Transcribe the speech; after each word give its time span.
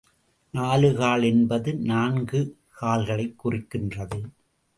நாலுகால் 0.53 1.23
என்பது 1.23 1.75
நான்கு 1.75 2.57
கால்களைக் 2.81 3.37
குறிக்கிறது. 3.37 4.21